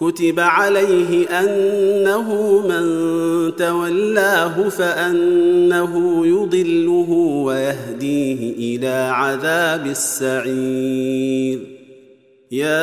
[0.00, 2.84] كتب عليه أنه من
[3.56, 7.10] تولاه فأنه يضله
[7.44, 11.58] ويهديه إلى عذاب السعير.
[12.50, 12.82] يا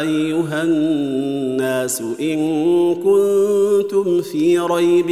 [0.00, 1.37] أيها الناس
[2.20, 2.38] إن
[2.94, 5.10] كنتم في ريب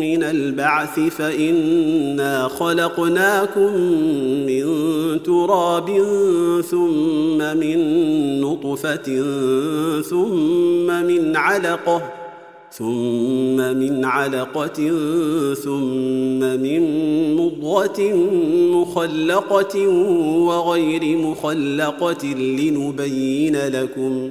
[0.00, 3.76] من البعث فإنا خلقناكم
[4.46, 4.64] من
[5.22, 5.88] تراب
[6.70, 7.80] ثم من
[8.40, 9.22] نطفة
[10.00, 12.22] ثم من علقة
[12.72, 14.90] ثم من علقة
[15.54, 16.82] ثم من
[17.36, 18.12] مضغة
[18.72, 19.88] مخلقة
[20.48, 24.30] وغير مخلقة لنبين لكم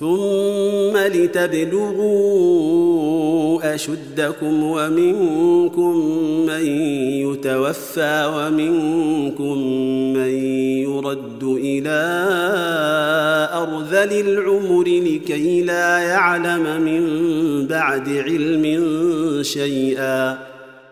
[0.00, 2.20] ثم لتبلغوا
[3.74, 5.96] أشدكم ومنكم
[6.46, 6.66] من
[7.26, 9.58] يتوفى ومنكم
[10.12, 10.30] من
[10.88, 12.00] يرد إلى
[13.52, 17.02] أرذل العمر لكي لا يعلم من
[17.66, 18.88] بعد علم
[19.42, 20.49] شيئا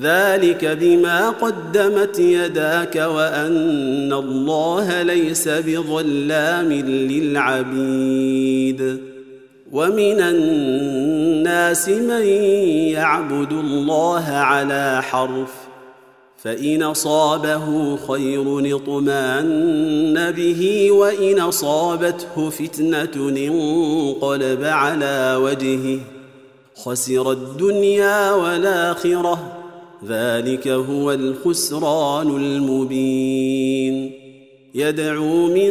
[0.00, 6.72] ذلك بما قدمت يداك وأن الله ليس بظلام
[7.32, 9.00] للعبيد.
[9.72, 12.26] ومن الناس من
[12.92, 15.50] يعبد الله على حرف
[16.44, 25.98] فإن اصابه خير اطمأن به وإن اصابته فتنة انقلب على وجهه.
[26.76, 29.53] خسر الدنيا والآخرة
[30.08, 34.10] ذلك هو الخسران المبين.
[34.74, 35.70] يدعو من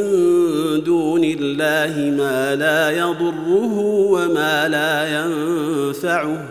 [0.83, 6.49] دون الله ما لا يضره وما لا ينفعه.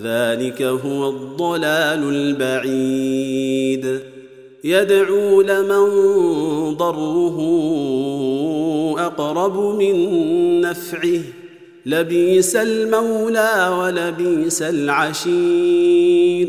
[0.00, 4.00] ذلك هو الضلال البعيد.
[4.64, 5.84] يدعو لمن
[6.74, 7.38] ضره
[8.98, 11.20] أقرب من نفعه.
[11.86, 16.48] لبيس المولى ولبيس العشير.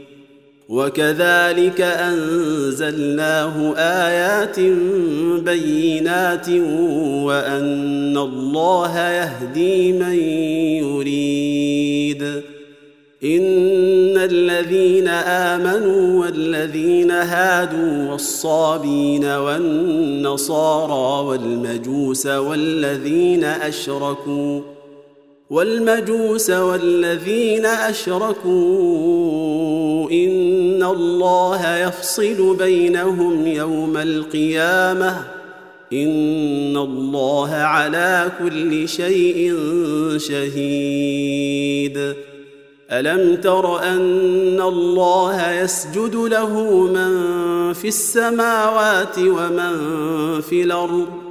[0.71, 4.59] وكذلك أنزلناه آيات
[5.39, 6.49] بينات
[7.27, 10.13] وأن الله يهدي من
[10.83, 12.23] يريد.
[13.23, 24.61] إن الذين آمنوا والذين هادوا والصابين والنصارى والمجوس والذين أشركوا
[25.51, 28.51] والمجوس والذين أشركوا
[30.11, 35.27] إن الله يفصل بينهم يوم القيامة.
[35.93, 39.55] إن الله على كل شيء
[40.17, 42.13] شهيد.
[42.91, 47.13] ألم تر أن الله يسجد له من
[47.73, 49.71] في السماوات ومن
[50.41, 51.30] في الأرض؟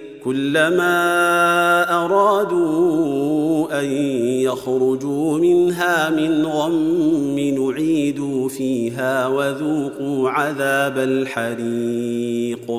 [0.23, 3.85] كلما أرادوا أن
[4.41, 12.71] يخرجوا منها من غم نعيدوا فيها وذوقوا عذاب الحريق.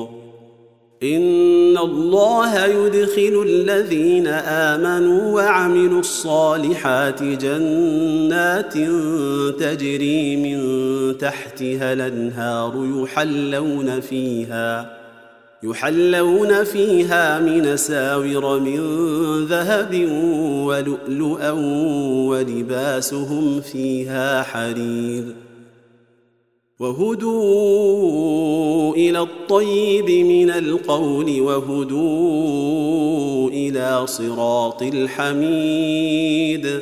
[1.03, 8.73] إن الله يدخل الذين آمنوا وعملوا الصالحات جنات
[9.59, 10.57] تجري من
[11.17, 15.02] تحتها الأنهار يحلون فيها
[15.63, 18.79] يحلون فيها من ساور من
[19.45, 20.09] ذهب
[20.67, 21.51] ولؤلؤا
[22.29, 25.23] ولباسهم فيها حرير
[26.79, 28.23] وهدوا
[28.95, 36.81] إلى الطيب من القول وهدوا إلى صراط الحميد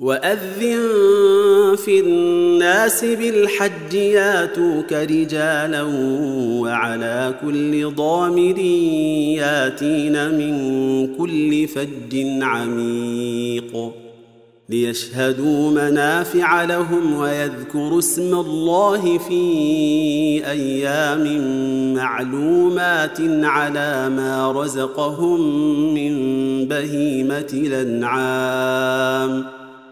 [0.00, 5.82] وأذن في الناس بالحج ياتوك رجالا
[6.60, 8.58] وعلى كل ضامر
[9.38, 10.54] ياتين من
[11.16, 13.92] كل فج عميق
[14.68, 19.42] ليشهدوا منافع لهم ويذكروا اسم الله في
[20.50, 21.24] أيام
[21.94, 25.40] معلومات على ما رزقهم
[25.94, 26.14] من
[26.68, 29.59] بهيمة الأنعام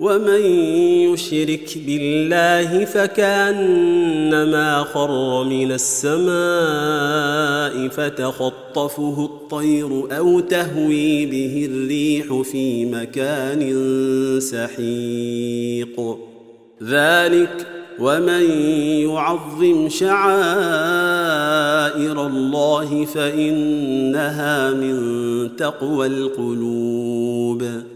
[0.00, 0.40] ومن
[1.12, 6.28] يشرك بالله فكأنما خر من السماء
[7.88, 13.80] فتخطفه الطير أو تهوي به الريح في مكان
[14.40, 16.16] سحيق.
[16.82, 17.66] ذلك
[17.98, 18.50] ومن
[19.00, 20.16] يعظم شعائر
[22.26, 24.96] الله فإنها من
[25.56, 27.95] تقوى القلوب.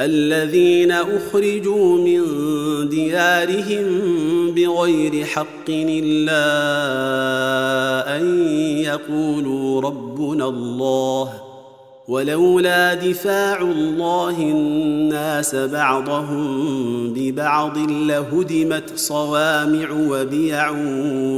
[0.00, 2.22] الذين أخرجوا من
[2.88, 3.84] ديارهم
[4.54, 6.46] بغير حق إلا
[8.16, 8.48] أن
[8.78, 11.32] يقولوا ربنا الله
[12.08, 20.70] ولولا دفاع الله الناس بعضهم ببعض لهدمت صوامع وبيع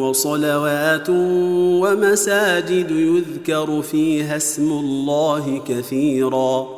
[0.02, 1.10] وصلوات
[1.80, 6.77] ومساجد يذكر فيها اسم الله كثيرا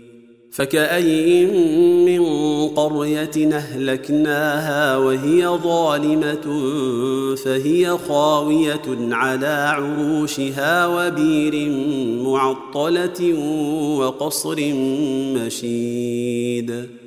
[0.51, 1.45] فكأي
[2.05, 2.25] من
[2.67, 6.45] قرية أهلكناها وهي ظالمة
[7.35, 8.81] فهي خاوية
[9.11, 11.69] على عروشها وبير
[12.23, 13.33] معطلة
[13.99, 14.57] وقصر
[15.35, 17.00] مشيد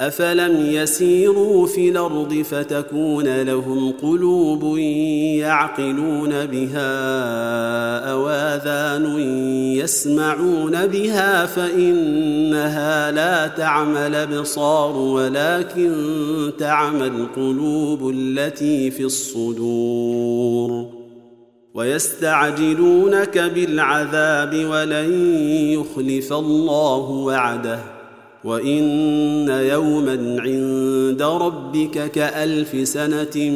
[0.00, 4.78] افلم يسيروا في الأرض فتكون لهم قلوب
[5.38, 6.90] يعقلون بها
[8.10, 9.18] أو اذان
[9.76, 15.92] يسمعون بها فانها لا تعمى الابصار ولكن
[16.58, 20.86] تعمى القلوب التي في الصدور
[21.74, 25.38] ويستعجلونك بالعذاب ولن
[25.72, 27.95] يخلف الله وعده
[28.46, 33.50] وإن يوما عند ربك كألف سنة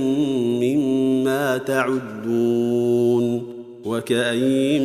[0.61, 3.42] مما تعدون
[3.85, 4.82] وكاين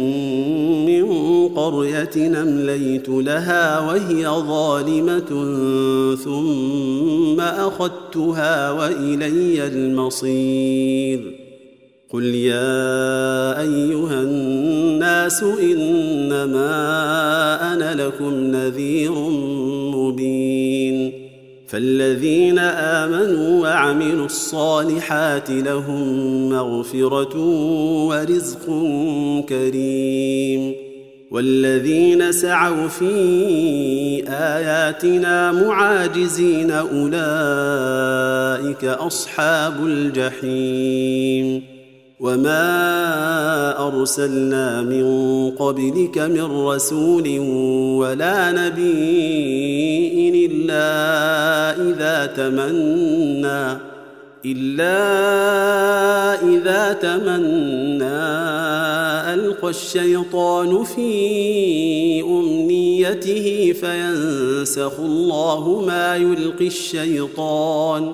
[0.85, 1.05] من
[1.47, 5.29] قرية أمليت لها وهي ظالمة
[6.23, 11.44] ثم أخذتها وإلي المصير
[12.15, 16.73] قل يا ايها الناس انما
[17.73, 19.11] أنا لكم نذير
[19.95, 21.11] مبين
[21.67, 27.37] فالذين امنوا وعملوا الصالحات لهم مغفره
[28.07, 28.65] ورزق
[29.49, 30.73] كريم
[31.31, 33.13] والذين سعوا في
[34.27, 37.05] اياتنا معاجزين اولئك
[38.85, 41.74] اصحاب الجحيم
[42.19, 45.05] وما ارسلنا من
[45.51, 47.39] قبلك من رسول
[47.99, 50.91] ولا نبي الا
[51.75, 53.77] اذا تمنى
[54.45, 54.95] الا
[56.43, 58.05] اذا تمنى
[59.33, 68.13] القى الشيطان في امنيته فينسخ الله ما يلقي الشيطان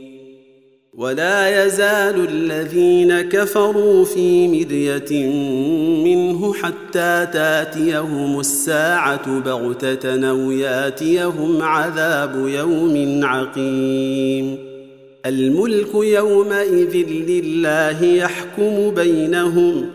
[0.97, 5.27] ولا يزال الذين كفروا في مريه
[6.03, 14.57] منه حتى تاتيهم الساعة بغتة أو ياتيهم عذاب يوم عقيم.
[15.25, 16.95] الملك يومئذ
[17.27, 19.85] لله يحكم بينهم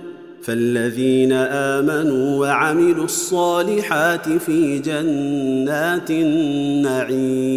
[0.42, 7.56] فالذين آمنوا وعملوا الصالحات في جنات النعيم.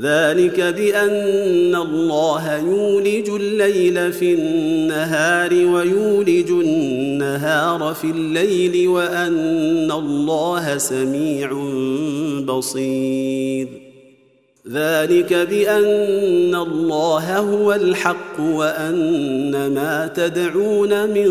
[0.00, 11.52] ذلك بأن الله يولج الليل في النهار ويولج النهار في الليل وأن الله سميع
[12.44, 13.68] بصير.
[14.72, 21.28] ذلك بأن الله هو الحق وأن ما تدعون من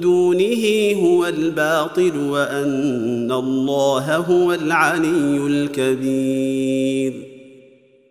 [0.00, 7.27] دونه هو الباطل وأن الله هو العلي الكبير.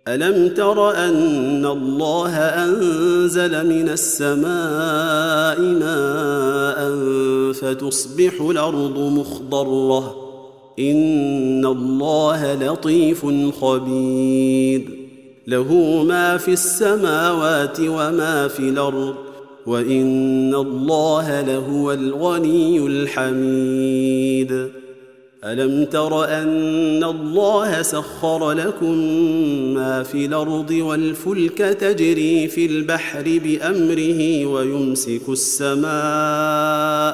[0.08, 6.94] ألم تر أن الله أنزل من السماء ماء
[7.54, 10.16] فتصبح الأرض مخضرة؟
[10.80, 13.26] إن الله لطيف
[13.62, 14.82] خبير.
[15.48, 19.16] له ما في السماوات وما في الأرض
[19.66, 24.70] وإن الله لهو الغني الحميد.
[25.48, 28.98] ألم تر أن الله سخر لكم
[29.74, 35.88] ما في الأرض والفلك تجري في البحر بأمره ويمسك السماء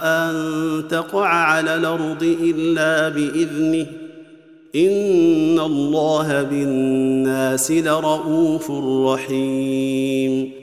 [0.04, 0.34] أن
[0.90, 3.86] تقع على الأرض إلا باذنه
[4.76, 8.72] إن الله بالناس لرءوف
[9.08, 10.63] رحيم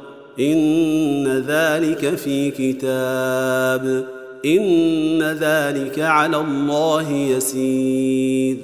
[0.39, 4.05] إن ذلك في كتاب
[4.45, 8.57] إن ذلك على الله يسير.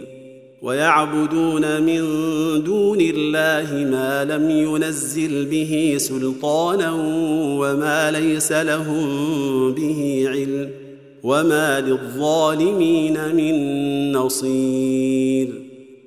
[0.62, 2.04] ويعبدون من
[2.64, 6.92] دون الله ما لم ينزل به سلطانا
[7.60, 10.70] وما ليس لهم به علم
[11.24, 15.48] وما للظالمين من نصير.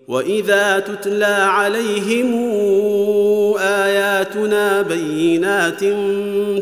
[0.09, 2.35] وإذا تتلى عليهم
[3.71, 5.81] آياتنا بينات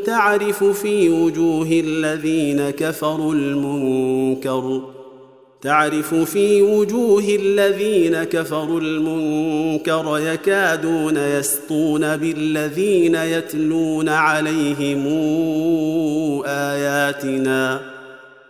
[0.07, 4.83] تعرف في وجوه الذين كفروا المنكر
[5.63, 15.07] تعرف في وجوه الذين كفروا المنكر يكادون يسطون بالذين يتلون عليهم
[16.47, 17.81] آياتنا.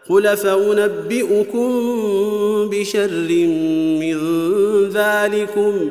[0.08, 1.70] قل فأنبئكم
[2.70, 3.10] بشر
[4.00, 4.18] من
[4.88, 5.90] ذلكم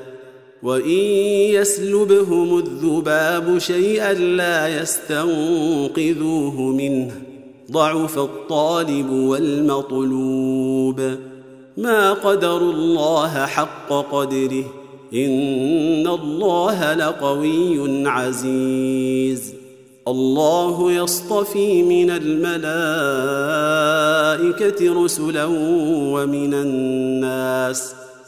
[0.63, 0.89] وان
[1.59, 7.11] يسلبهم الذباب شيئا لا يستنقذوه منه
[7.71, 11.01] ضعف الطالب والمطلوب
[11.77, 14.65] ما قدروا الله حق قدره
[15.13, 19.53] ان الله لقوي عزيز.
[20.07, 22.63] الله يصطفي من الملائكه
[25.03, 25.45] رسلا
[26.13, 27.93] ومن الناس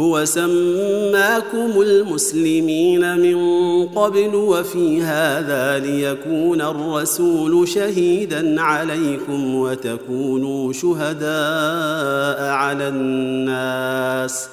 [0.00, 3.36] هو سماكم المسلمين من
[3.88, 14.48] قبل وفي هذا ليكون الرسول شهيدا عليكم وتكونوا شهداء على الناس.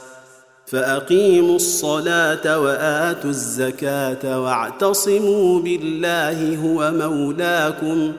[0.66, 8.14] فأقيموا الصلاة وآتوا الزكاة واعتصموا بالله هو مولاكم.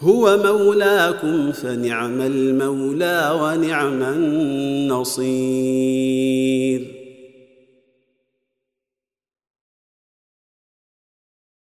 [0.00, 5.38] هو مولاكم فنعم المولى ونعم النصير.